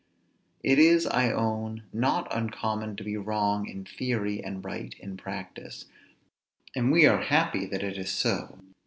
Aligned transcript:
It 0.63 0.79
is, 0.79 1.05
I 1.05 1.31
own, 1.31 1.83
not 1.93 2.27
uncommon 2.35 2.95
to 2.95 3.03
be 3.03 3.17
wrong 3.17 3.67
in 3.69 3.85
theory, 3.85 4.43
and 4.43 4.65
right 4.65 4.95
in 4.99 5.15
practice: 5.15 5.85
and 6.75 6.91
we 6.91 7.05
are 7.05 7.21
happy 7.21 7.67
that 7.67 7.83
it 7.83 7.99
is 7.99 8.09
so. 8.09 8.57